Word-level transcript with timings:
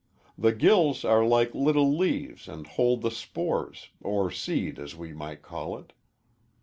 The 0.35 0.51
gills 0.51 1.05
are 1.05 1.23
like 1.23 1.53
little 1.53 1.95
leaves 1.95 2.47
and 2.47 2.65
hold 2.65 3.03
the 3.03 3.11
spores, 3.11 3.91
or 4.01 4.31
seed 4.31 4.79
as 4.79 4.95
we 4.95 5.13
might 5.13 5.43
call 5.43 5.77
it. 5.77 5.93